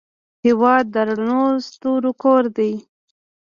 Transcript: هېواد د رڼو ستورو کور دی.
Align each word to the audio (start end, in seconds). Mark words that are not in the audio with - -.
هېواد 0.45 0.85
د 0.93 0.95
رڼو 1.07 1.43
ستورو 1.67 2.11
کور 2.21 2.43
دی. 2.57 2.73